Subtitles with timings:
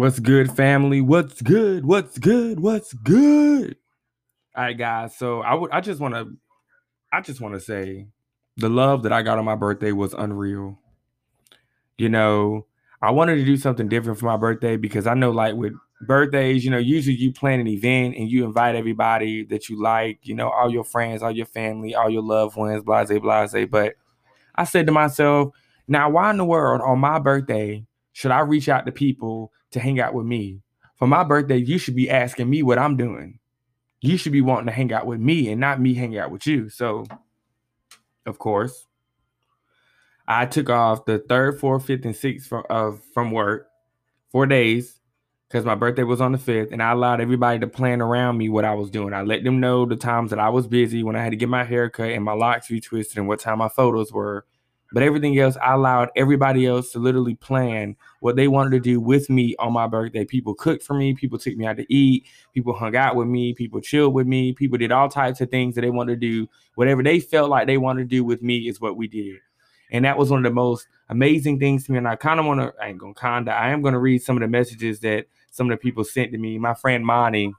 [0.00, 1.02] What's good, family?
[1.02, 1.84] What's good?
[1.84, 2.60] What's good?
[2.60, 3.76] What's good?
[4.56, 5.14] All right, guys.
[5.14, 6.34] So I would I just want to
[7.12, 8.06] I just want to say
[8.56, 10.78] the love that I got on my birthday was unreal.
[11.98, 12.64] You know,
[13.02, 15.74] I wanted to do something different for my birthday because I know like with
[16.06, 20.20] birthdays, you know, usually you plan an event and you invite everybody that you like,
[20.22, 23.68] you know, all your friends, all your family, all your loved ones, blase, blase.
[23.70, 23.96] But
[24.54, 25.50] I said to myself,
[25.86, 29.80] now why in the world on my birthday should I reach out to people to
[29.80, 30.62] hang out with me?
[30.96, 33.38] For my birthday, you should be asking me what I'm doing.
[34.02, 36.46] You should be wanting to hang out with me and not me hang out with
[36.46, 36.68] you.
[36.68, 37.06] So,
[38.26, 38.86] of course,
[40.28, 43.68] I took off the third, fourth, fifth, and sixth from from work,
[44.30, 45.00] four days,
[45.48, 48.48] because my birthday was on the fifth, and I allowed everybody to plan around me
[48.48, 49.12] what I was doing.
[49.12, 51.48] I let them know the times that I was busy, when I had to get
[51.48, 54.46] my hair cut and my locks retwisted, and what time my photos were.
[54.92, 59.00] But everything else, I allowed everybody else to literally plan what they wanted to do
[59.00, 60.24] with me on my birthday.
[60.24, 63.54] People cooked for me, people took me out to eat, people hung out with me,
[63.54, 66.48] people chilled with me, people did all types of things that they wanted to do.
[66.74, 69.38] Whatever they felt like they wanted to do with me is what we did.
[69.92, 71.98] And that was one of the most amazing things to me.
[71.98, 74.36] And I kind of want to, I ain't gonna kinda, I am gonna read some
[74.36, 76.58] of the messages that some of the people sent to me.
[76.58, 77.52] My friend Monty,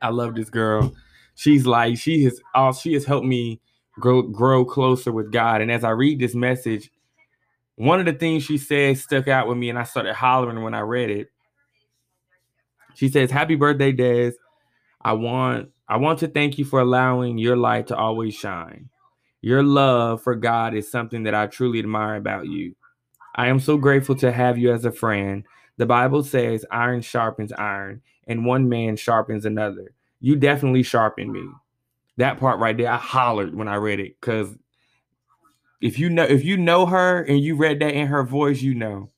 [0.00, 0.92] I love this girl.
[1.34, 3.60] She's like, she has all she has helped me
[3.94, 5.60] grow grow closer with God.
[5.60, 6.90] And as I read this message,
[7.76, 10.74] one of the things she said stuck out with me, and I started hollering when
[10.74, 11.30] I read it.
[12.94, 14.32] She says, "Happy birthday, Des.
[15.02, 18.88] I want I want to thank you for allowing your light to always shine.
[19.40, 22.74] Your love for God is something that I truly admire about you.
[23.34, 25.44] I am so grateful to have you as a friend.
[25.78, 29.92] The Bible says iron sharpens iron, and one man sharpens another.
[30.20, 31.48] You definitely sharpen me
[32.16, 34.56] that part right there, I hollered when I read it because
[35.80, 38.74] if you know if you know her and you read that in her voice, you
[38.74, 39.10] know.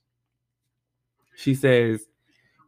[1.36, 2.06] She says,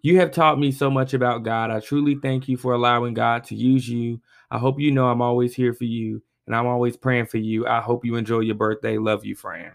[0.03, 1.71] "You have taught me so much about God.
[1.71, 4.21] I truly thank you for allowing God to use you.
[4.51, 7.67] I hope you know I'm always here for you and I'm always praying for you.
[7.67, 8.98] I hope you enjoy your birthday.
[8.98, 9.73] Love you, Fran."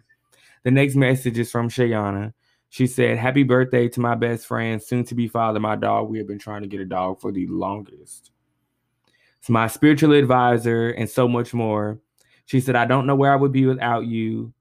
[0.64, 2.34] The next message is from Shayana.
[2.70, 6.10] She said, Happy birthday to my best friend, soon to be father, my dog.
[6.10, 8.31] We have been trying to get a dog for the longest
[9.50, 12.00] my spiritual advisor, and so much more.
[12.46, 14.54] She said, I don't know where I would be without you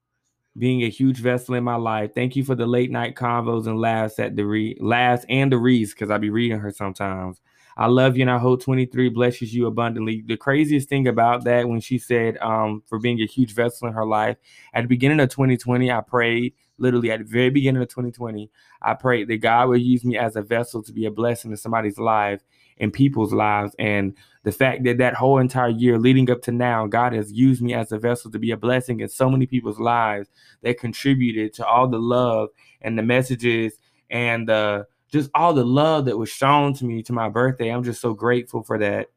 [0.57, 2.13] being a huge vessel in my life.
[2.15, 5.59] Thank you for the late night convos and laughs at the re- laughs and the
[5.59, 7.41] reads because I be reading her sometimes.
[7.77, 10.23] I love you and I hope 23 blesses you abundantly.
[10.27, 13.95] The craziest thing about that when she said um, for being a huge vessel in
[13.95, 14.37] her life,
[14.75, 18.51] at the beginning of 2020, I prayed literally at the very beginning of 2020,
[18.83, 21.57] I prayed that God would use me as a vessel to be a blessing in
[21.57, 22.43] somebody's life
[22.79, 23.77] and people's lives.
[23.79, 27.61] And the fact that that whole entire year leading up to now, God has used
[27.61, 30.29] me as a vessel to be a blessing in so many people's lives
[30.63, 32.49] that contributed to all the love
[32.81, 33.75] and the messages
[34.09, 37.69] and the just all the love that was shown to me to my birthday.
[37.69, 39.09] I'm just so grateful for that.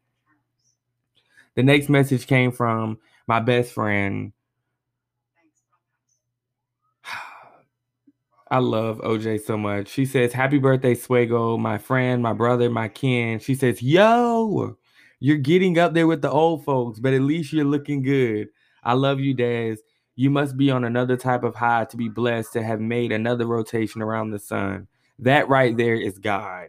[1.55, 2.97] The next message came from
[3.27, 4.33] my best friend.
[8.51, 9.87] I love OJ so much.
[9.87, 13.39] She says, Happy birthday, Swego, my friend, my brother, my kin.
[13.39, 14.77] She says, Yo,
[15.23, 18.49] you're getting up there with the old folks, but at least you're looking good.
[18.83, 19.81] I love you, Daz.
[20.17, 23.45] You must be on another type of high to be blessed to have made another
[23.45, 24.85] rotation around the sun.
[25.19, 26.67] That right there is God.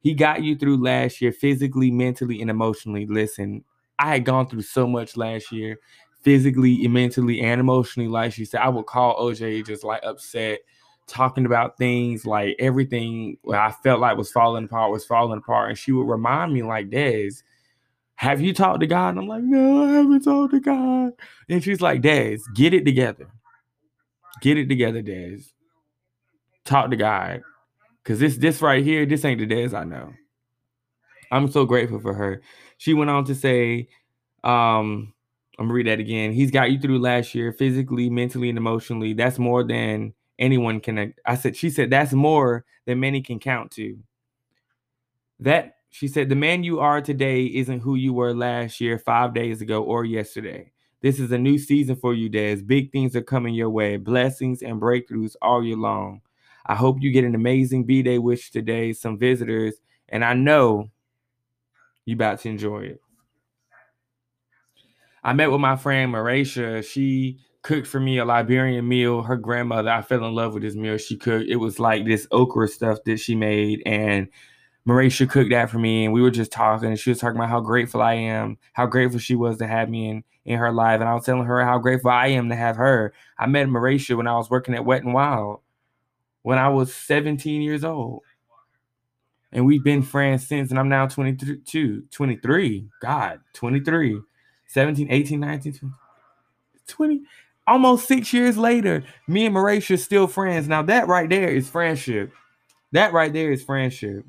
[0.00, 3.04] He got you through last year physically, mentally, and emotionally.
[3.04, 3.64] Listen,
[3.98, 5.80] I had gone through so much last year,
[6.22, 8.08] physically, mentally, and emotionally.
[8.08, 10.60] Like she said, I would call OJ just like upset,
[11.08, 15.70] talking about things like everything I felt like was falling apart was falling apart.
[15.70, 17.42] And she would remind me, like, Des,
[18.16, 19.10] have you talked to God?
[19.10, 21.12] And I'm like, no, I haven't talked to God.
[21.48, 23.28] And she's like, Des, get it together.
[24.40, 25.40] Get it together, Des.
[26.64, 27.42] Talk to God.
[28.04, 30.12] Cause this this right here, this ain't the Des I know.
[31.30, 32.40] I'm so grateful for her.
[32.78, 33.88] She went on to say,
[34.44, 35.12] um,
[35.58, 36.32] I'm gonna read that again.
[36.32, 39.12] He's got you through last year, physically, mentally, and emotionally.
[39.12, 41.14] That's more than anyone can.
[41.24, 43.98] I said, she said, that's more than many can count to.
[45.40, 49.32] That she said, The man you are today isn't who you were last year, five
[49.32, 50.70] days ago, or yesterday.
[51.00, 52.56] This is a new season for you, Des.
[52.56, 56.20] Big things are coming your way, blessings and breakthroughs all year long.
[56.66, 59.76] I hope you get an amazing B Day wish today, some visitors,
[60.10, 60.90] and I know
[62.04, 63.00] you about to enjoy it.
[65.24, 66.84] I met with my friend Marisha.
[66.84, 69.22] She cooked for me a Liberian meal.
[69.22, 71.48] Her grandmother, I fell in love with this meal she cooked.
[71.48, 74.28] It was like this okra stuff that she made, and
[74.86, 77.50] Marisha cooked that for me, and we were just talking, and she was talking about
[77.50, 81.00] how grateful I am, how grateful she was to have me in in her life,
[81.00, 83.12] and I was telling her how grateful I am to have her.
[83.38, 85.60] I met Marisha when I was working at Wet and Wild.
[86.42, 88.22] when I was 17 years old.
[89.52, 92.88] And we've been friends since, and I'm now 22, 23.
[93.00, 94.20] God, 23,
[94.68, 95.94] 17, 18, 19, 20,
[96.88, 97.22] 20
[97.66, 100.68] almost six years later, me and Marisha still friends.
[100.68, 102.32] Now, that right there is friendship.
[102.92, 104.24] That right there is friendship.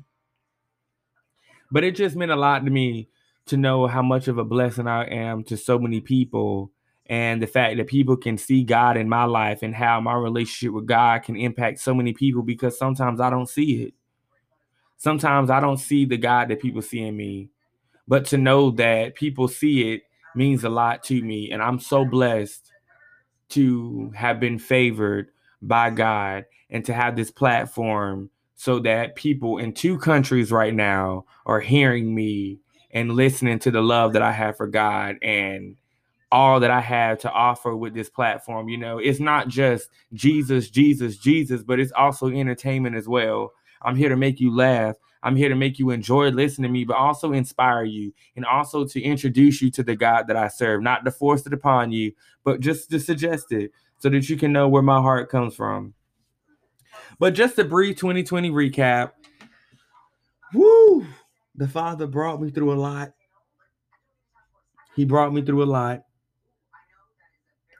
[1.70, 3.08] But it just meant a lot to me
[3.46, 6.70] to know how much of a blessing I am to so many people
[7.06, 10.74] and the fact that people can see God in my life and how my relationship
[10.74, 13.94] with God can impact so many people because sometimes I don't see it.
[14.98, 17.48] Sometimes I don't see the God that people see in me.
[18.06, 20.02] But to know that people see it
[20.34, 21.50] means a lot to me.
[21.50, 22.70] And I'm so blessed
[23.50, 25.30] to have been favored
[25.62, 31.24] by God and to have this platform so that people in two countries right now
[31.46, 32.58] are hearing me
[32.90, 35.76] and listening to the love that I have for God and
[36.32, 38.68] all that I have to offer with this platform.
[38.68, 43.52] You know, it's not just Jesus, Jesus, Jesus, but it's also entertainment as well.
[43.80, 44.96] I'm here to make you laugh.
[45.22, 48.84] I'm here to make you enjoy listening to me, but also inspire you and also
[48.84, 52.10] to introduce you to the God that I serve, not to force it upon you,
[52.42, 53.70] but just to suggest it
[54.00, 55.94] so that you can know where my heart comes from.
[57.18, 59.12] But just a brief 2020 recap.
[60.54, 61.06] Woo!
[61.54, 63.12] The Father brought me through a lot.
[64.94, 66.02] He brought me through a lot.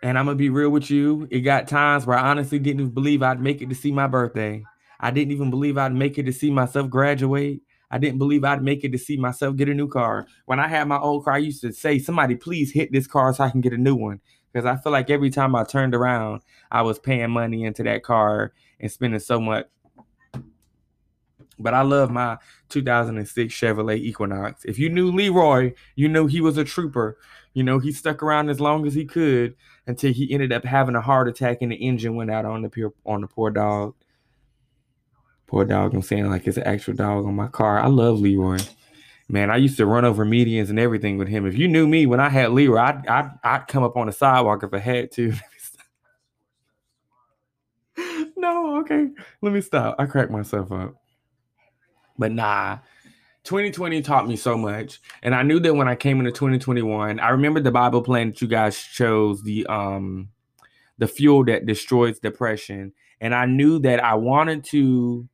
[0.02, 1.26] And I'm gonna be real with you.
[1.30, 4.62] It got times where I honestly didn't believe I'd make it to see my birthday.
[5.00, 7.62] I didn't even believe I'd make it to see myself graduate.
[7.90, 10.26] I didn't believe I'd make it to see myself get a new car.
[10.46, 13.32] When I had my old car, I used to say, somebody please hit this car
[13.32, 14.20] so I can get a new one.
[14.52, 18.02] Because I feel like every time I turned around, I was paying money into that
[18.02, 19.66] car and spending so much.
[21.58, 24.64] But I love my 2006 Chevrolet Equinox.
[24.64, 27.18] If you knew Leroy, you knew he was a trooper.
[27.52, 29.56] You know, he stuck around as long as he could
[29.86, 32.68] until he ended up having a heart attack and the engine went out on the
[32.68, 33.94] pure, on the poor dog.
[35.48, 35.94] Poor dog.
[35.94, 37.80] I'm saying like it's an actual dog on my car.
[37.80, 38.58] I love Leroy.
[39.28, 41.46] Man, I used to run over medians and everything with him.
[41.46, 44.12] If you knew me when I had Leroy, I'd, I'd, I'd come up on the
[44.12, 45.34] sidewalk if I had to.
[48.36, 49.08] no, okay.
[49.42, 49.96] Let me stop.
[49.98, 50.94] I cracked myself up.
[52.16, 52.78] But nah,
[53.44, 55.00] 2020 taught me so much.
[55.22, 58.40] And I knew that when I came into 2021, I remember the Bible plan that
[58.42, 60.30] you guys chose, the um
[60.98, 62.92] the fuel that destroys depression.
[63.20, 65.28] And I knew that I wanted to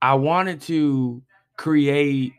[0.00, 1.22] I wanted to
[1.56, 2.32] create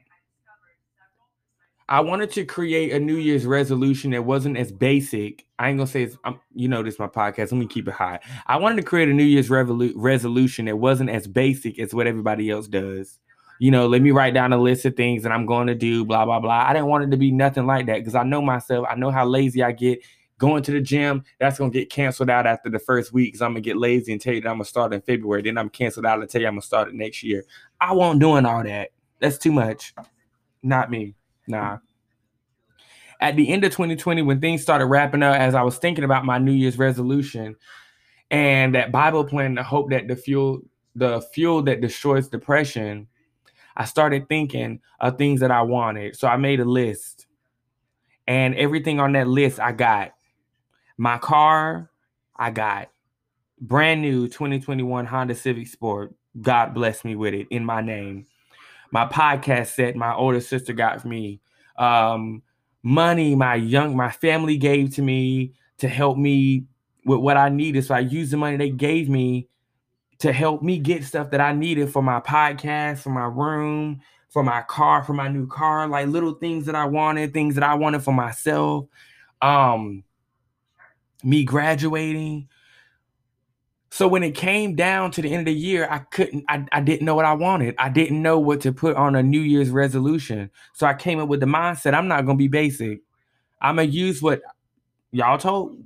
[1.89, 5.47] I wanted to create a New Year's resolution that wasn't as basic.
[5.57, 7.51] I ain't gonna say it's, um, you know, this is my podcast.
[7.51, 8.19] Let me keep it high.
[8.45, 12.05] I wanted to create a New Year's revolu- resolution that wasn't as basic as what
[12.05, 13.17] everybody else does.
[13.57, 16.05] You know, let me write down a list of things that I'm going to do,
[16.05, 16.63] blah, blah, blah.
[16.67, 18.85] I didn't want it to be nothing like that because I know myself.
[18.87, 19.99] I know how lazy I get
[20.37, 21.23] going to the gym.
[21.39, 24.21] That's to get canceled out after the first week because I'm to get lazy and
[24.21, 25.41] tell you that I'm to start in February.
[25.41, 27.43] Then I'm canceled out and tell you I'm to start it next year.
[27.81, 28.91] I won't doing all that.
[29.19, 29.93] That's too much.
[30.61, 31.15] Not me.
[31.49, 31.79] Nah.
[33.19, 36.23] At the end of 2020, when things started wrapping up, as I was thinking about
[36.23, 37.57] my New Year's resolution
[38.31, 40.61] and that Bible plan to hope that the fuel,
[40.95, 43.07] the fuel that destroys depression,
[43.75, 46.15] I started thinking of things that I wanted.
[46.15, 47.25] So I made a list.
[48.27, 50.11] And everything on that list I got.
[50.97, 51.89] My car,
[52.37, 52.89] I got
[53.59, 56.13] brand new 2021 Honda Civic Sport.
[56.39, 58.27] God bless me with it in my name.
[58.91, 61.41] My podcast set my older sister got for me.
[61.77, 62.41] Um,
[62.81, 66.65] money my young my family gave to me to help me
[67.05, 67.85] with what I needed.
[67.85, 69.47] So I used the money they gave me
[70.19, 74.43] to help me get stuff that I needed for my podcast, for my room, for
[74.43, 77.75] my car, for my new car, like little things that I wanted, things that I
[77.75, 78.85] wanted for myself.
[79.41, 80.03] Um
[81.23, 82.47] me graduating,
[83.91, 86.81] so when it came down to the end of the year, I couldn't, I, I
[86.81, 87.75] didn't know what I wanted.
[87.79, 90.51] I didn't know what to put on a New Year's resolution.
[90.73, 93.01] So I came up with the mindset I'm not gonna be basic.
[93.61, 94.41] I'm gonna use what
[95.11, 95.83] y'all told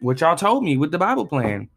[0.00, 1.68] what y'all told me with the Bible plan.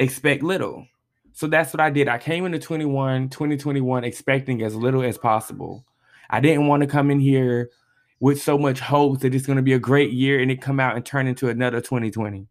[0.00, 0.86] Expect little.
[1.32, 2.08] So that's what I did.
[2.08, 5.84] I came into 21, 2021 expecting as little as possible.
[6.30, 7.70] I didn't want to come in here
[8.20, 10.80] with so much hope that it's going to be a great year and it come
[10.80, 12.46] out and turn into another 2020.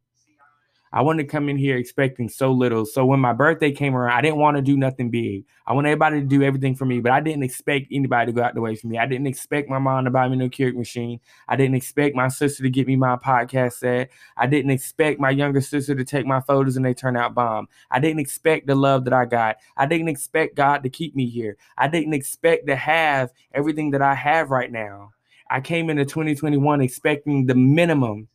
[0.96, 2.86] I wanted to come in here expecting so little.
[2.86, 5.44] So when my birthday came around, I didn't want to do nothing big.
[5.68, 8.42] I want everybody to do everything for me, but I didn't expect anybody to go
[8.42, 8.98] out the way for me.
[8.98, 11.20] I didn't expect my mom to buy me a new Keurig machine.
[11.50, 14.10] I didn't expect my sister to get me my podcast set.
[14.38, 17.68] I didn't expect my younger sister to take my photos and they turn out bomb.
[17.92, 19.58] I didn't expect the love that I got.
[19.76, 21.58] I didn't expect God to keep me here.
[21.78, 25.12] I didn't expect to have everything that I have right now.
[25.50, 28.30] I came into 2021 expecting the minimum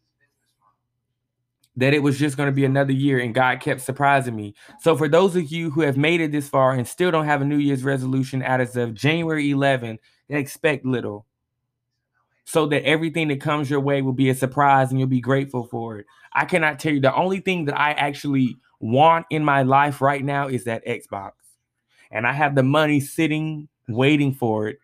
[1.76, 4.54] that it was just going to be another year and God kept surprising me.
[4.80, 7.42] So for those of you who have made it this far and still don't have
[7.42, 9.98] a New Year's resolution as of January 11,
[10.28, 11.26] expect little.
[12.44, 15.64] So that everything that comes your way will be a surprise and you'll be grateful
[15.64, 16.06] for it.
[16.32, 20.24] I cannot tell you the only thing that I actually want in my life right
[20.24, 21.32] now is that Xbox.
[22.10, 24.80] And I have the money sitting waiting for it.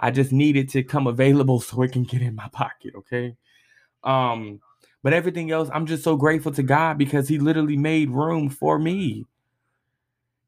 [0.00, 3.36] I just need it to come available so it can get in my pocket, okay?
[4.02, 4.60] Um
[5.02, 8.78] but everything else, I'm just so grateful to God because He literally made room for
[8.78, 9.26] me.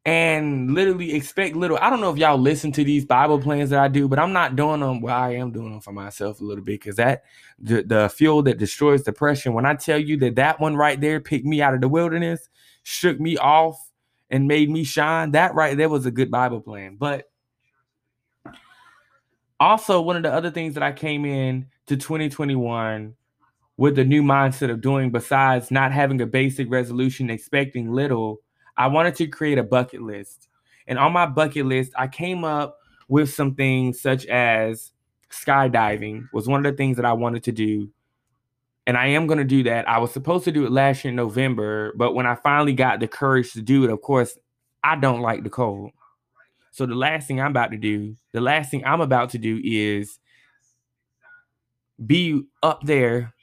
[0.06, 1.78] And literally expect little.
[1.80, 4.34] I don't know if y'all listen to these Bible plans that I do, but I'm
[4.34, 5.00] not doing them.
[5.00, 7.24] Well, I am doing them for myself a little bit because that
[7.58, 9.54] the, the fuel that destroys depression.
[9.54, 12.50] When I tell you that that one right there picked me out of the wilderness,
[12.82, 13.78] shook me off,
[14.28, 16.96] and made me shine, that right there was a good Bible plan.
[16.96, 17.30] But
[19.60, 23.14] also, one of the other things that I came in to 2021
[23.76, 28.40] with the new mindset of doing besides not having a basic resolution expecting little
[28.76, 30.48] i wanted to create a bucket list.
[30.86, 32.78] And on my bucket list i came up
[33.08, 34.92] with some things such as
[35.30, 37.88] skydiving was one of the things that i wanted to do.
[38.86, 39.88] And i am going to do that.
[39.88, 43.00] I was supposed to do it last year in november but when i finally got
[43.00, 44.38] the courage to do it of course
[44.82, 45.90] i don't like the cold.
[46.70, 49.60] So the last thing i'm about to do the last thing i'm about to do
[49.64, 50.18] is
[52.04, 53.34] be up there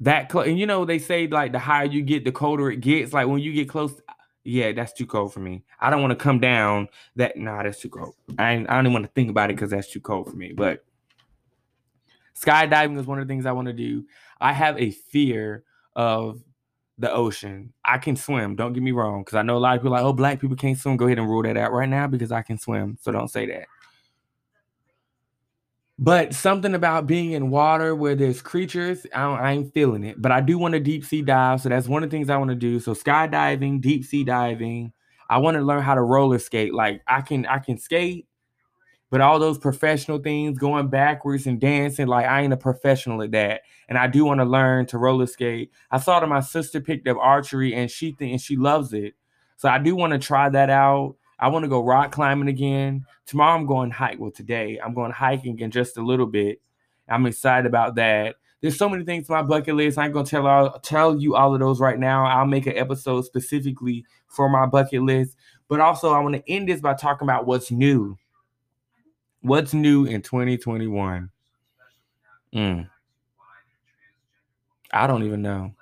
[0.00, 0.46] that close.
[0.46, 3.12] And you know, they say like the higher you get, the colder it gets.
[3.12, 4.00] Like when you get close,
[4.44, 5.64] yeah, that's too cold for me.
[5.80, 6.88] I don't want to come down.
[7.16, 8.14] That nah, that's too cold.
[8.38, 10.52] I I don't even want to think about it because that's too cold for me.
[10.52, 10.84] But
[12.40, 14.04] skydiving is one of the things I want to do.
[14.40, 15.64] I have a fear
[15.96, 16.40] of
[16.98, 17.72] the ocean.
[17.84, 18.56] I can swim.
[18.56, 20.56] Don't get me wrong, because I know a lot of people like, oh, black people
[20.56, 20.96] can't swim.
[20.96, 22.98] Go ahead and rule that out right now because I can swim.
[23.00, 23.66] So don't say that.
[26.00, 30.22] But something about being in water where there's creatures, I, I ain't feeling it.
[30.22, 32.36] But I do want to deep sea dive, so that's one of the things I
[32.36, 32.78] want to do.
[32.78, 34.92] So skydiving, deep sea diving.
[35.28, 36.72] I want to learn how to roller skate.
[36.72, 38.28] Like I can, I can skate,
[39.10, 43.32] but all those professional things, going backwards and dancing, like I ain't a professional at
[43.32, 43.62] that.
[43.88, 45.72] And I do want to learn to roller skate.
[45.90, 49.14] I saw that my sister picked up archery, and she think and she loves it.
[49.56, 51.16] So I do want to try that out.
[51.38, 53.06] I want to go rock climbing again.
[53.26, 54.18] Tomorrow I'm going hike.
[54.18, 56.60] Well, today I'm going hiking in just a little bit.
[57.08, 58.36] I'm excited about that.
[58.60, 59.98] There's so many things on my bucket list.
[59.98, 62.26] I ain't gonna tell all, tell you all of those right now.
[62.26, 65.36] I'll make an episode specifically for my bucket list.
[65.68, 68.18] But also, I want to end this by talking about what's new.
[69.42, 71.30] What's new in 2021?
[72.54, 72.90] Mm.
[74.90, 75.74] I don't even know.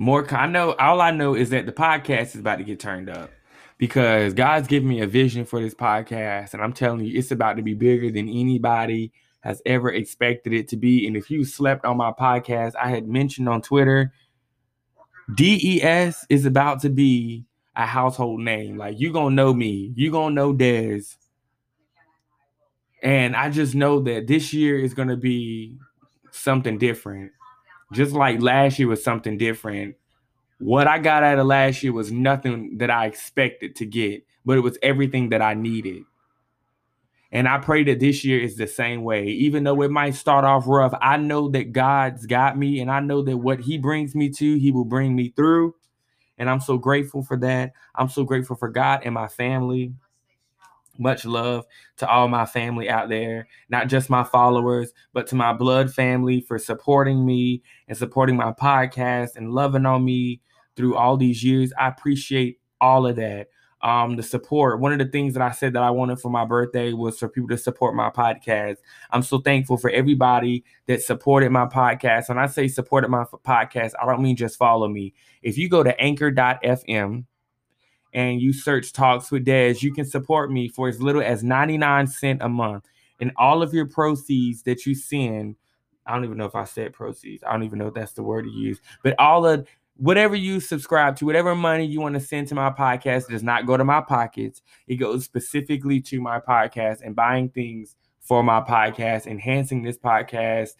[0.00, 0.26] More.
[0.34, 3.30] I know all I know is that the podcast is about to get turned up
[3.76, 7.58] because God's given me a vision for this podcast, and I'm telling you, it's about
[7.58, 11.06] to be bigger than anybody has ever expected it to be.
[11.06, 14.10] And if you slept on my podcast, I had mentioned on Twitter,
[15.34, 17.44] DES is about to be
[17.76, 18.78] a household name.
[18.78, 21.02] Like you gonna know me, you gonna know Des.
[23.02, 25.76] And I just know that this year is gonna be
[26.30, 27.32] something different
[27.92, 29.96] just like last year was something different.
[30.58, 34.58] What I got out of last year was nothing that I expected to get, but
[34.58, 36.02] it was everything that I needed.
[37.32, 39.26] And I pray that this year is the same way.
[39.26, 43.00] Even though it might start off rough, I know that God's got me, and I
[43.00, 45.74] know that what He brings me to, He will bring me through.
[46.38, 47.72] And I'm so grateful for that.
[47.94, 49.92] I'm so grateful for God and my family.
[50.98, 51.64] Much love
[51.96, 56.40] to all my family out there, not just my followers, but to my blood family
[56.40, 60.40] for supporting me and supporting my podcast and loving on me
[60.76, 61.72] through all these years.
[61.78, 63.48] I appreciate all of that.
[63.82, 64.78] Um, the support.
[64.78, 67.30] One of the things that I said that I wanted for my birthday was for
[67.30, 68.76] people to support my podcast.
[69.10, 72.28] I'm so thankful for everybody that supported my podcast.
[72.28, 75.14] When I say supported my podcast, I don't mean just follow me.
[75.40, 77.24] If you go to anchor.fm
[78.12, 82.06] and you search Talks with Des, you can support me for as little as 99
[82.06, 82.84] cent a month.
[83.20, 85.56] And all of your proceeds that you send,
[86.06, 87.44] I don't even know if I said proceeds.
[87.44, 88.80] I don't even know if that's the word to use.
[89.02, 92.70] But all of whatever you subscribe to, whatever money you want to send to my
[92.70, 94.62] podcast does not go to my pockets.
[94.88, 100.70] It goes specifically to my podcast and buying things for my podcast, enhancing this podcast,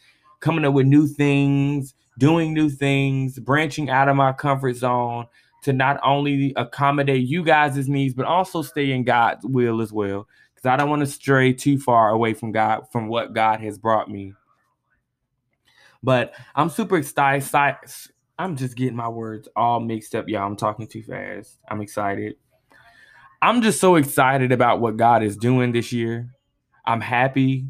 [0.40, 5.26] coming up with new things, doing new things, branching out of my comfort zone
[5.62, 10.26] to not only accommodate you guys' needs, but also stay in God's will as well.
[10.54, 13.78] Because I don't want to stray too far away from God, from what God has
[13.78, 14.34] brought me.
[16.02, 17.48] But I'm super excited.
[18.38, 20.46] I'm just getting my words all mixed up, y'all.
[20.46, 21.58] I'm talking too fast.
[21.68, 22.36] I'm excited.
[23.42, 26.30] I'm just so excited about what God is doing this year.
[26.84, 27.66] I'm happy.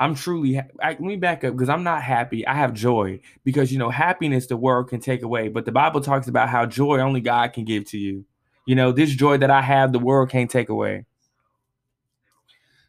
[0.00, 2.46] I'm truly, I, let me back up because I'm not happy.
[2.46, 5.48] I have joy because, you know, happiness the world can take away.
[5.48, 8.24] But the Bible talks about how joy only God can give to you.
[8.64, 11.04] You know, this joy that I have, the world can't take away.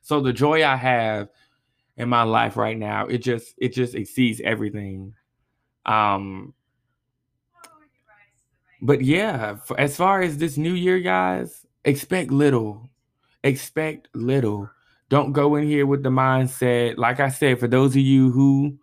[0.02, 1.28] So the joy I have
[1.98, 5.14] in my life right now, it just, it just exceeds everything.
[5.86, 6.54] Um,
[8.82, 12.90] but yeah, as far as this new year, guys, expect little.
[13.44, 14.70] Expect little.
[15.12, 16.98] Don't go in here with the mindset.
[16.98, 18.78] Like I said, for those of you who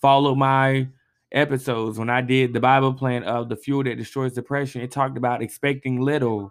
[0.00, 0.88] follow my
[1.30, 5.18] episodes, when I did the Bible plan of the fuel that destroys depression, it talked
[5.18, 6.50] about expecting little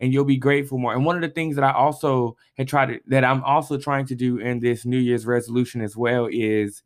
[0.00, 0.92] and you'll be grateful more.
[0.92, 4.06] And one of the things that I also had tried to, that I'm also trying
[4.06, 6.82] to do in this New Year's resolution as well is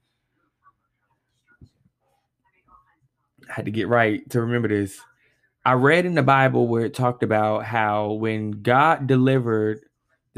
[3.48, 5.00] I had to get right to remember this.
[5.64, 9.87] I read in the Bible where it talked about how when God delivered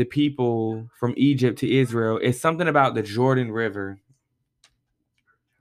[0.00, 2.18] the people from Egypt to Israel.
[2.22, 4.00] It's something about the Jordan River.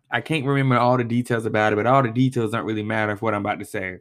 [0.10, 3.18] I can't remember all the details about it, but all the details don't really matter
[3.18, 3.98] for what I'm about to say.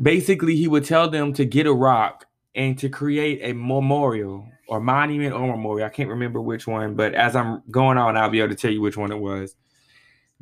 [0.00, 4.78] Basically, he would tell them to get a rock and to create a memorial or
[4.78, 5.86] monument or memorial.
[5.86, 8.70] I can't remember which one, but as I'm going on, I'll be able to tell
[8.70, 9.56] you which one it was.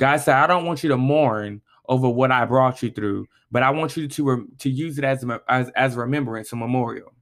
[0.00, 3.62] God said, I don't want you to mourn over what I brought you through, but
[3.62, 7.12] I want you to, to use it as a, as, as a remembrance, a memorial.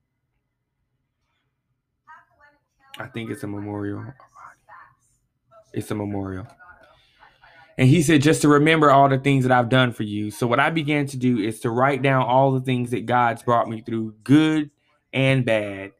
[2.98, 4.04] I think it's a memorial.
[5.72, 6.46] It's a memorial.
[7.76, 10.32] And he said, just to remember all the things that I've done for you.
[10.32, 13.42] So, what I began to do is to write down all the things that God's
[13.42, 14.70] brought me through, good
[15.12, 15.92] and bad,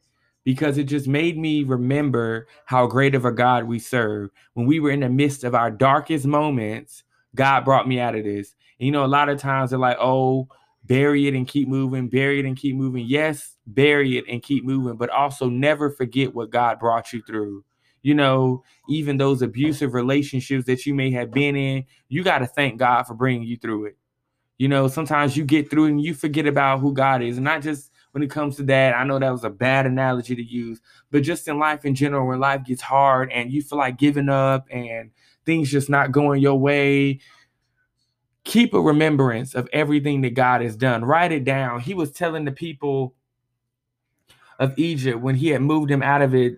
[0.43, 4.29] because it just made me remember how great of a God we serve.
[4.55, 7.03] When we were in the midst of our darkest moments,
[7.33, 8.55] God brought me out of this.
[8.79, 10.49] And, you know, a lot of times they're like, oh,
[10.83, 13.05] bury it and keep moving, bury it and keep moving.
[13.07, 17.63] Yes, bury it and keep moving, but also never forget what God brought you through.
[18.01, 22.47] You know, even those abusive relationships that you may have been in, you got to
[22.47, 23.97] thank God for bringing you through it.
[24.57, 27.61] You know, sometimes you get through and you forget about who God is, and not
[27.61, 28.95] just when it comes to that.
[28.95, 32.27] I know that was a bad analogy to use, but just in life in general,
[32.27, 35.11] when life gets hard and you feel like giving up and
[35.45, 37.19] things just not going your way,
[38.43, 41.05] keep a remembrance of everything that God has done.
[41.05, 41.81] Write it down.
[41.81, 43.13] He was telling the people
[44.59, 46.57] of Egypt when he had moved him out of it,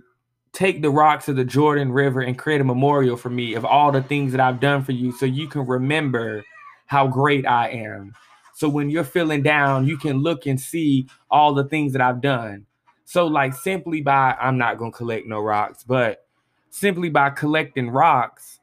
[0.53, 3.91] take the rocks of the Jordan River and create a memorial for me of all
[3.91, 6.43] the things that I've done for you so you can remember
[6.87, 8.13] how great I am.
[8.55, 12.21] So when you're feeling down, you can look and see all the things that I've
[12.21, 12.65] done.
[13.05, 16.25] So like simply by I'm not going to collect no rocks, but
[16.69, 18.59] simply by collecting rocks,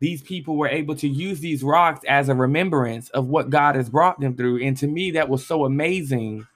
[0.00, 3.88] these people were able to use these rocks as a remembrance of what God has
[3.88, 4.62] brought them through.
[4.62, 6.46] And to me, that was so amazing.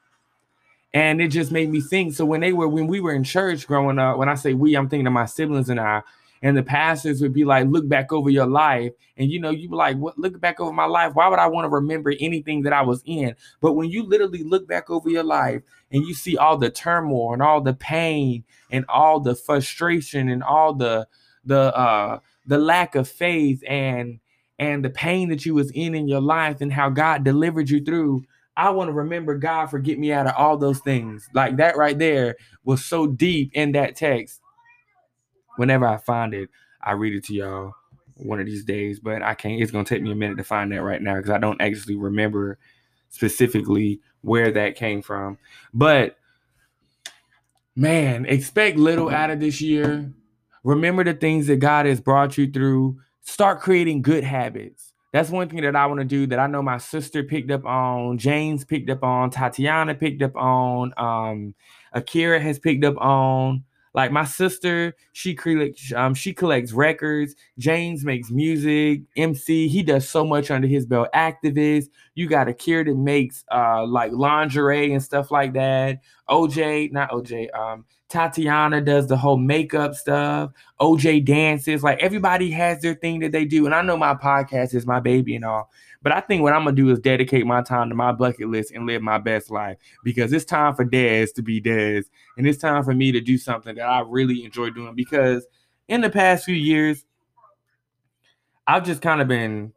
[0.92, 2.14] And it just made me think.
[2.14, 4.74] So when they were, when we were in church growing up, when I say we,
[4.74, 6.03] I'm thinking of my siblings and I,
[6.42, 8.92] and the pastors would be like, look back over your life.
[9.16, 11.14] And you know, you be like, what look back over my life?
[11.14, 13.35] Why would I want to remember anything that I was in?
[13.61, 17.35] But when you literally look back over your life and you see all the turmoil
[17.35, 21.07] and all the pain and all the frustration and all the
[21.44, 24.20] the uh the lack of faith and
[24.59, 27.83] and the pain that you was in in your life and how God delivered you
[27.83, 28.24] through.
[28.61, 31.27] I want to remember God for get me out of all those things.
[31.33, 34.42] Like that right there was so deep in that text.
[35.57, 36.51] Whenever I find it,
[36.83, 37.73] I read it to y'all
[38.16, 39.62] one of these days, but I can't.
[39.62, 41.96] It's gonna take me a minute to find that right now because I don't actually
[41.96, 42.59] remember
[43.09, 45.38] specifically where that came from.
[45.73, 46.18] But
[47.75, 50.12] man, expect little out of this year.
[50.64, 53.01] Remember the things that God has brought you through.
[53.23, 54.89] Start creating good habits.
[55.12, 57.64] That's one thing that I want to do that I know my sister picked up
[57.64, 61.55] on, James picked up on, Tatiana picked up on, um,
[61.92, 63.64] Akira has picked up on.
[63.92, 67.35] Like my sister, she collects um, she collects records.
[67.59, 69.66] James makes music, MC.
[69.66, 71.09] He does so much under his belt.
[71.12, 71.87] Activist.
[72.14, 76.03] You got Akira that makes uh like lingerie and stuff like that.
[76.29, 77.53] OJ, not OJ.
[77.53, 80.51] Um, Tatiana does the whole makeup stuff.
[80.81, 81.83] OJ dances.
[81.83, 83.66] Like everybody has their thing that they do.
[83.66, 85.70] And I know my podcast is my baby and all.
[86.03, 88.73] But I think what I'm gonna do is dedicate my time to my bucket list
[88.73, 92.03] and live my best life because it's time for Des to be Des,
[92.38, 94.94] and it's time for me to do something that I really enjoy doing.
[94.94, 95.46] Because
[95.88, 97.05] in the past few years,
[98.66, 99.73] I've just kind of been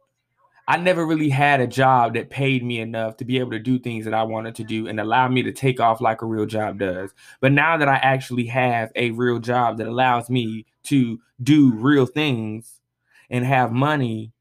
[0.66, 3.78] I never really had a job that paid me enough to be able to do
[3.78, 6.46] things that I wanted to do and allow me to take off like a real
[6.46, 7.12] job does.
[7.40, 12.06] But now that I actually have a real job that allows me to do real
[12.06, 12.80] things
[13.28, 14.32] and have money,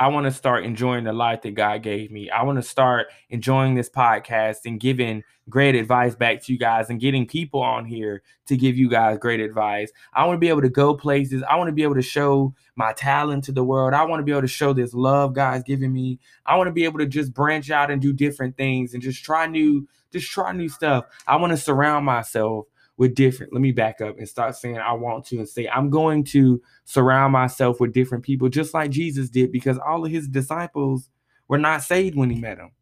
[0.00, 2.30] I want to start enjoying the life that God gave me.
[2.30, 6.88] I want to start enjoying this podcast and giving great advice back to you guys
[6.88, 9.92] and getting people on here to give you guys great advice.
[10.14, 11.42] I want to be able to go places.
[11.42, 13.92] I want to be able to show my talent to the world.
[13.92, 16.18] I want to be able to show this love God's giving me.
[16.46, 19.22] I want to be able to just branch out and do different things and just
[19.22, 21.04] try new just try new stuff.
[21.26, 22.66] I want to surround myself
[23.00, 23.50] with different.
[23.54, 26.60] Let me back up and start saying I want to and say I'm going to
[26.84, 31.08] surround myself with different people just like Jesus did because all of his disciples
[31.48, 32.72] were not saved when he met them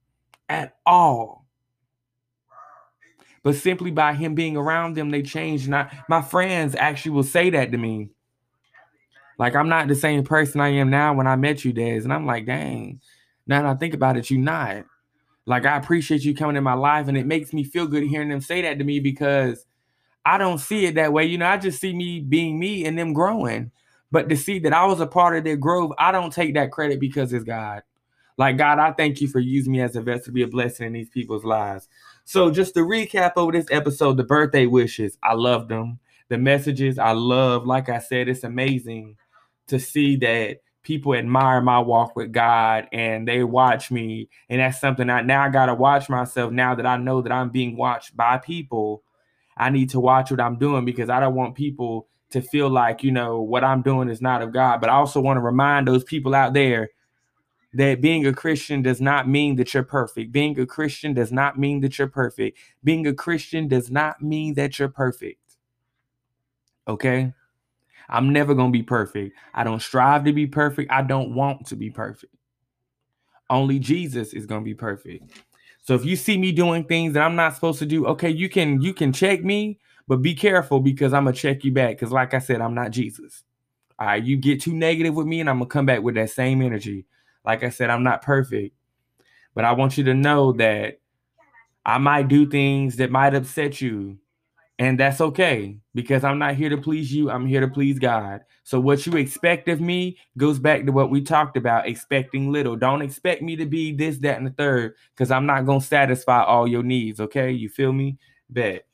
[0.49, 1.47] at all.
[3.45, 5.69] But simply by him being around them, they changed.
[5.69, 8.11] Not my friends actually will say that to me.
[9.39, 12.03] Like I'm not the same person I am now when I met you, Des.
[12.03, 13.01] And I'm like, dang.
[13.47, 14.85] Now that I think about it, you're not.
[15.47, 18.31] Like I appreciate you coming in my life, and it makes me feel good hearing
[18.31, 19.65] them say that to me because
[20.29, 21.25] I don't see it that way.
[21.25, 23.71] You know, I just see me being me and them growing.
[24.13, 26.71] But to see that I was a part of their growth, I don't take that
[26.71, 27.83] credit because it's God.
[28.37, 30.87] Like, God, I thank you for using me as a vessel to be a blessing
[30.87, 31.89] in these people's lives.
[32.27, 35.99] So, just to recap over this episode, the birthday wishes, I love them.
[36.29, 37.67] The messages, I love.
[37.67, 39.17] Like I said, it's amazing
[39.69, 44.29] to see that people admire my walk with God and they watch me.
[44.51, 47.33] And that's something I now I got to watch myself now that I know that
[47.33, 49.03] I'm being watched by people
[49.59, 53.03] I need to watch what I'm doing because I don't want people to feel like,
[53.03, 54.81] you know, what I'm doing is not of God.
[54.81, 56.91] But I also want to remind those people out there
[57.75, 60.33] that being a Christian does not mean that you're perfect.
[60.33, 62.59] Being a Christian does not mean that you're perfect.
[62.85, 65.57] Being a Christian does not mean that you're perfect.
[66.87, 67.33] Okay?
[68.09, 69.37] I'm never going to be perfect.
[69.53, 70.91] I don't strive to be perfect.
[70.91, 72.35] I don't want to be perfect.
[73.51, 75.43] Only Jesus is going to be perfect.
[75.89, 78.51] So if you see me doing things that I'm not supposed to do, okay, you
[78.51, 81.97] can you can check me, but be careful because I'm gonna check you back.
[81.97, 83.43] Because like I said, I'm not Jesus.
[83.99, 86.29] All right, you get too negative with me, and I'm gonna come back with that
[86.29, 87.07] same energy.
[87.43, 88.77] Like I said, I'm not perfect,
[89.55, 91.01] but I want you to know that
[91.87, 94.19] I might do things that might upset you,
[94.79, 97.31] and that's okay because I'm not here to please you.
[97.31, 98.43] I'm here to please God.
[98.63, 102.77] So what you expect of me goes back to what we talked about, expecting little.
[102.77, 106.45] Don't expect me to be this, that, and the third, because I'm not gonna satisfy
[106.45, 107.19] all your needs.
[107.19, 108.19] Okay, you feel me?
[108.51, 108.87] Bet.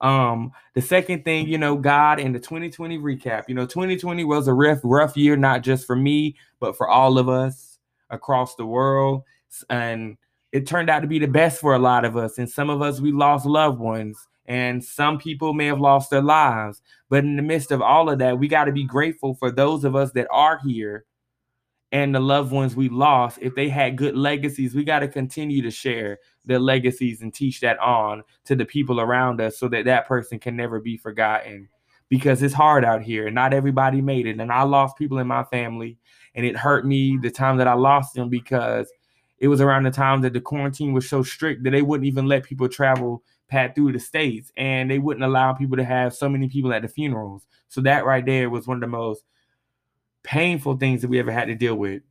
[0.00, 3.44] Um, the second thing, you know, God in the 2020 recap.
[3.46, 7.18] You know, 2020 was a rough, rough year, not just for me, but for all
[7.18, 9.22] of us across the world.
[9.68, 10.16] And
[10.52, 12.38] it turned out to be the best for a lot of us.
[12.38, 16.20] And some of us we lost loved ones and some people may have lost their
[16.20, 16.82] lives.
[17.08, 19.84] But in the midst of all of that, we got to be grateful for those
[19.84, 21.04] of us that are here
[21.92, 23.38] and the loved ones we lost.
[23.40, 27.60] If they had good legacies, we got to continue to share their legacies and teach
[27.60, 31.68] that on to the people around us so that that person can never be forgotten.
[32.08, 34.40] Because it's hard out here, and not everybody made it.
[34.40, 35.96] And I lost people in my family,
[36.34, 38.90] and it hurt me the time that I lost them because
[39.38, 42.26] it was around the time that the quarantine was so strict that they wouldn't even
[42.26, 46.28] let people travel pat through the states and they wouldn't allow people to have so
[46.28, 47.46] many people at the funerals.
[47.68, 49.24] So that right there was one of the most
[50.22, 52.02] painful things that we ever had to deal with.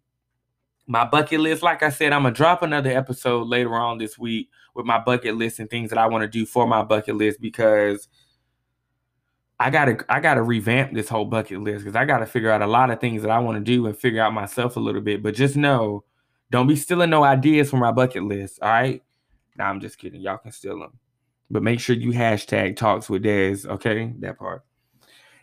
[0.86, 4.50] My bucket list, like I said, I'm gonna drop another episode later on this week
[4.74, 7.40] with my bucket list and things that I want to do for my bucket list
[7.40, 8.08] because
[9.60, 12.68] I gotta I gotta revamp this whole bucket list because I gotta figure out a
[12.68, 15.22] lot of things that I want to do and figure out myself a little bit.
[15.22, 16.04] But just know,
[16.50, 18.60] don't be stealing no ideas from my bucket list.
[18.62, 19.04] All right.
[19.58, 20.22] Nah, I'm just kidding.
[20.22, 20.98] Y'all can steal them.
[21.52, 24.14] But make sure you hashtag talks with Des, okay?
[24.20, 24.64] That part.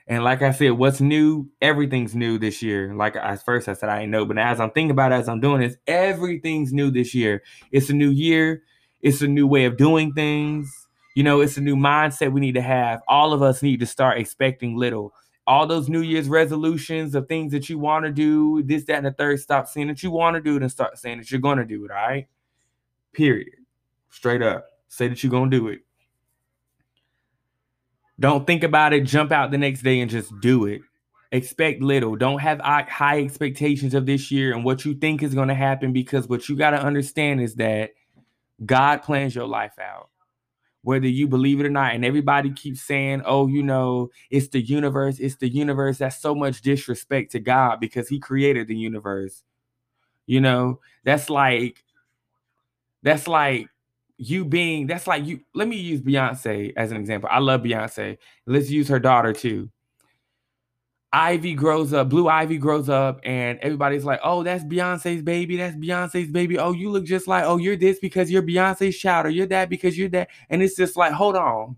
[0.09, 1.49] And like I said, what's new?
[1.61, 2.95] Everything's new this year.
[2.95, 5.29] Like at first I said I didn't know, but as I'm thinking about it, as
[5.29, 7.43] I'm doing this, everything's new this year.
[7.73, 8.63] It's a new year.
[9.01, 10.73] It's a new way of doing things.
[11.17, 13.01] You know, it's a new mindset we need to have.
[13.09, 15.13] All of us need to start expecting little.
[15.47, 19.07] All those New Year's resolutions of things that you want to do, this, that, and
[19.07, 21.41] the third, stop saying that you want to do it and start saying that you're
[21.41, 21.91] going to do it.
[21.91, 22.27] All right.
[23.13, 23.49] Period.
[24.11, 24.67] Straight up.
[24.89, 25.86] Say that you're going to do it.
[28.19, 30.81] Don't think about it, jump out the next day and just do it.
[31.33, 32.17] Expect little.
[32.17, 35.93] Don't have high expectations of this year and what you think is going to happen
[35.93, 37.91] because what you got to understand is that
[38.65, 40.09] God plans your life out.
[40.83, 44.61] Whether you believe it or not, and everybody keeps saying, oh, you know, it's the
[44.61, 45.99] universe, it's the universe.
[45.99, 49.43] That's so much disrespect to God because He created the universe.
[50.27, 51.83] You know, that's like,
[53.03, 53.67] that's like
[54.19, 57.29] you being that's like you let me use Beyonce as an example.
[57.33, 58.19] I love Beyonce.
[58.47, 59.71] Let's use her daughter too.
[61.13, 65.57] Ivy grows up, Blue Ivy grows up, and everybody's like, oh, that's Beyonce's baby.
[65.57, 66.59] That's Beyonce's baby.
[66.59, 69.71] Oh, you look just like, oh, you're this because you're Beyonce's child, or you're that
[69.71, 70.29] because you're that.
[70.51, 71.77] And it's just like, hold on.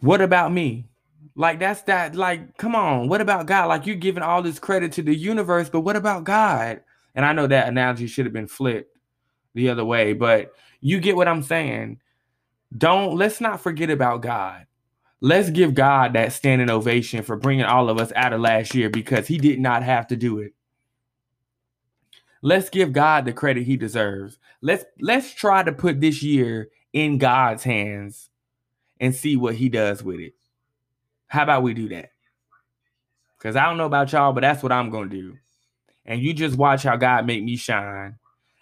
[0.00, 0.86] What about me?
[1.34, 2.14] Like that's that.
[2.14, 3.08] Like, come on.
[3.08, 3.66] What about God?
[3.68, 6.80] Like you're giving all this credit to the universe, but what about God?
[7.16, 8.96] And I know that analogy should have been flipped
[9.54, 11.98] the other way, but you get what I'm saying.
[12.76, 14.66] Don't let's not forget about God.
[15.22, 18.90] Let's give God that standing ovation for bringing all of us out of last year
[18.90, 20.52] because he did not have to do it.
[22.42, 24.38] Let's give God the credit he deserves.
[24.60, 28.28] Let's let's try to put this year in God's hands
[29.00, 30.34] and see what he does with it.
[31.28, 32.10] How about we do that?
[33.38, 35.38] Cuz I don't know about y'all, but that's what I'm going to do.
[36.06, 38.16] And you just watch how God make me shine.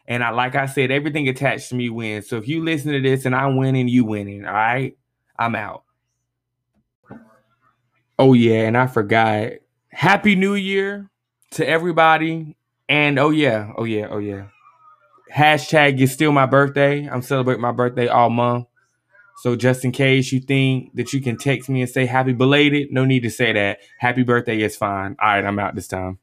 [0.07, 2.29] And I like I said everything attached to me wins.
[2.29, 4.97] So if you listen to this and I'm winning, you winning, all right?
[5.39, 5.85] I'm out.
[8.19, 9.53] Oh yeah, and I forgot.
[9.89, 11.11] Happy New Year
[11.53, 12.57] to everybody.
[12.89, 14.47] And oh yeah, oh yeah, oh yeah.
[15.35, 17.09] Hashtag it's still my birthday.
[17.09, 18.67] I'm celebrating my birthday all month.
[19.39, 22.89] So just in case you think that you can text me and say happy belated,
[22.93, 23.81] no need to say that.
[23.99, 25.17] Happy birthday is fine.
[25.21, 26.19] All right, I'm out this time.